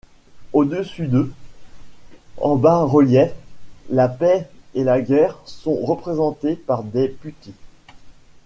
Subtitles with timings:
[0.53, 1.31] Au-dessus d’eux,
[2.37, 3.35] en bas-reliefs,
[3.91, 7.53] la Paix et la Guerre sont représentées par des putti.